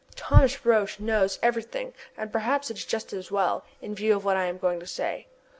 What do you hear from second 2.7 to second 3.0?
it is